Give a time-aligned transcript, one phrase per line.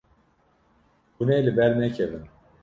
[1.15, 2.25] Hûn ê li ber nekevin.